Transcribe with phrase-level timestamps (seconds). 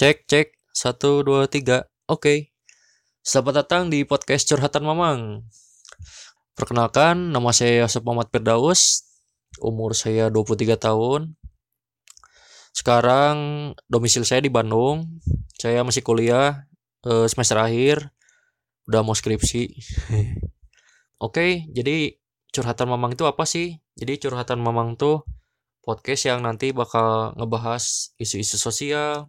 [0.00, 0.56] Cek, cek.
[0.72, 1.84] Satu, dua, tiga.
[2.08, 2.56] Oke.
[3.20, 5.44] Selamat datang di podcast Curhatan Mamang.
[6.56, 9.04] Perkenalkan, nama saya Yosef Muhammad Firdaus.
[9.60, 11.36] Umur saya 23 tahun.
[12.72, 13.36] Sekarang
[13.92, 15.20] domisil saya di Bandung.
[15.60, 16.64] Saya masih kuliah
[17.04, 18.08] eh, semester akhir.
[18.88, 19.68] Udah mau skripsi.
[21.28, 22.16] Oke, jadi
[22.56, 23.76] Curhatan Mamang itu apa sih?
[24.00, 25.28] Jadi Curhatan Mamang tuh
[25.84, 29.28] podcast yang nanti bakal ngebahas isu-isu sosial,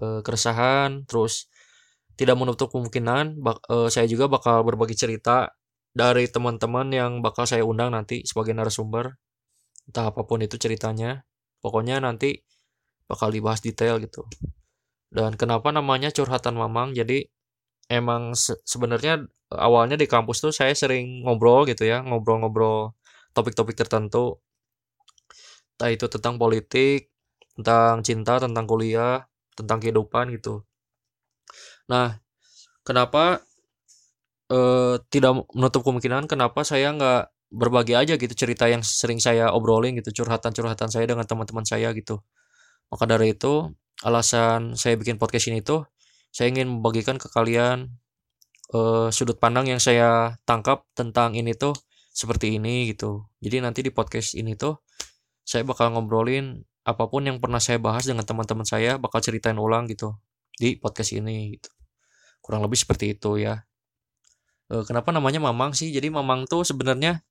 [0.00, 1.48] eh, keresahan, terus
[2.20, 5.50] tidak menutup kemungkinan bak- eh, saya juga bakal berbagi cerita
[5.92, 9.16] dari teman-teman yang bakal saya undang nanti sebagai narasumber.
[9.90, 11.22] Entah apa pun itu ceritanya.
[11.62, 12.42] Pokoknya nanti
[13.10, 14.24] bakal dibahas detail gitu.
[15.12, 16.92] Dan kenapa namanya curhatan mamang?
[16.96, 17.24] Jadi
[17.90, 19.22] emang se- sebenarnya
[19.52, 22.94] awalnya di kampus tuh saya sering ngobrol gitu ya, ngobrol-ngobrol
[23.36, 24.40] topik-topik tertentu.
[25.76, 27.10] Entah itu tentang politik,
[27.58, 29.20] tentang cinta, tentang kuliah,
[29.58, 30.64] tentang kehidupan gitu.
[31.90, 32.18] Nah,
[32.86, 33.42] kenapa
[34.50, 37.22] eh, tidak menutup kemungkinan kenapa saya nggak
[37.52, 42.24] berbagi aja gitu cerita yang sering saya obrolin gitu, curhatan-curhatan saya dengan teman-teman saya gitu.
[42.88, 43.68] Maka dari itu,
[44.04, 45.86] alasan saya bikin podcast ini tuh
[46.32, 47.92] saya ingin membagikan ke kalian
[48.74, 51.76] eh, sudut pandang yang saya tangkap tentang ini tuh
[52.12, 53.28] seperti ini gitu.
[53.44, 54.80] Jadi nanti di podcast ini tuh
[55.44, 59.86] saya bakal ngobrolin apa pun yang pernah saya bahas dengan teman-teman saya bakal ceritain ulang
[59.86, 60.18] gitu
[60.58, 61.70] di podcast ini gitu.
[62.42, 63.62] Kurang lebih seperti itu ya.
[64.72, 65.94] Eh, kenapa namanya Mamang sih?
[65.94, 67.22] Jadi Mamang tuh sebenarnya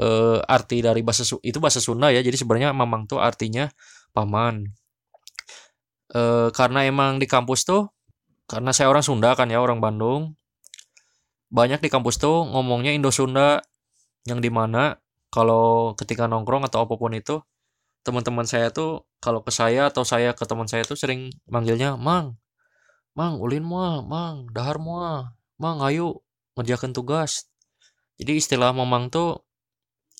[0.00, 2.24] eh, arti dari bahasa itu bahasa Sunda ya.
[2.24, 3.68] Jadi sebenarnya Mamang tuh artinya
[4.16, 4.72] paman.
[6.10, 7.92] Eh, karena emang di kampus tuh
[8.50, 10.34] karena saya orang Sunda kan ya, orang Bandung.
[11.50, 13.60] Banyak di kampus tuh ngomongnya Indo Sunda
[14.24, 14.96] yang di mana
[15.30, 17.42] kalau ketika nongkrong atau apa pun itu
[18.00, 22.40] teman-teman saya tuh kalau ke saya atau saya ke teman saya tuh sering manggilnya Mang,
[23.12, 26.24] Mang, ulin moal, Mang, dahar moal, Mang, ayo
[26.56, 27.50] ngerjakan tugas.
[28.20, 29.44] Jadi istilah Mamang tuh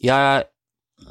[0.00, 0.44] ya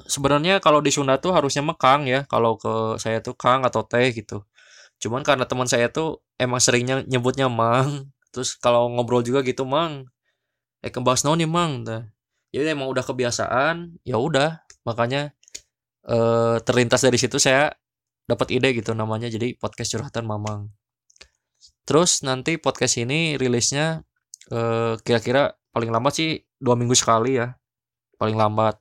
[0.10, 4.14] sebenarnya kalau di Sunda tuh harusnya mekang ya, kalau ke saya tuh Kang atau Teh
[4.14, 4.46] gitu.
[5.02, 10.10] Cuman karena teman saya tuh emang seringnya nyebutnya Mang, terus kalau ngobrol juga gitu Mang,
[10.86, 12.06] eh naon nih Mang, Tah.
[12.50, 15.38] Jadi emang udah kebiasaan, ya udah, makanya
[16.09, 17.70] eh terlintas dari situ saya
[18.25, 20.70] dapat ide gitu namanya jadi podcast curhatan Mamang.
[21.86, 24.06] Terus nanti podcast ini rilisnya
[24.53, 27.53] eh, kira-kira paling lambat sih dua minggu sekali ya,
[28.22, 28.78] paling lambat.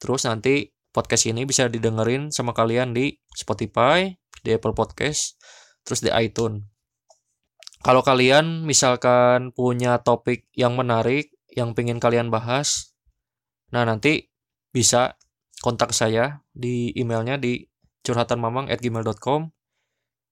[0.00, 4.08] Terus nanti podcast ini bisa didengerin sama kalian di Spotify,
[4.40, 5.40] di Apple Podcast,
[5.84, 6.64] terus di iTunes.
[7.84, 12.96] Kalau kalian misalkan punya topik yang menarik, yang pengen kalian bahas,
[13.68, 14.32] nah nanti
[14.72, 15.20] bisa
[15.64, 17.64] kontak saya di emailnya di
[18.04, 19.48] curhatanmamang@gmail.com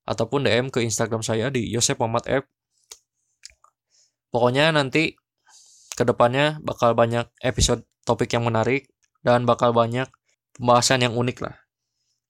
[0.04, 2.44] ataupun DM ke Instagram saya di Yosep Muhammad F.
[4.28, 5.16] Pokoknya nanti
[5.96, 8.92] ke depannya bakal banyak episode topik yang menarik
[9.24, 10.04] dan bakal banyak
[10.52, 11.56] pembahasan yang unik lah.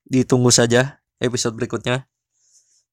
[0.06, 2.06] Ditunggu saja episode berikutnya.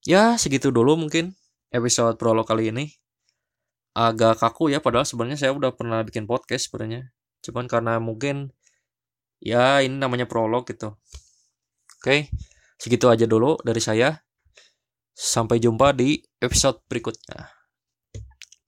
[0.09, 1.37] Ya segitu dulu mungkin
[1.69, 2.97] episode prolog kali ini.
[3.93, 7.13] Agak kaku ya padahal sebenarnya saya udah pernah bikin podcast sebenarnya.
[7.45, 8.57] Cuman karena mungkin
[9.39, 10.95] ya ini namanya prolog gitu.
[11.99, 12.31] Oke,
[12.79, 14.15] segitu aja dulu dari saya.
[15.11, 17.58] Sampai jumpa di episode berikutnya.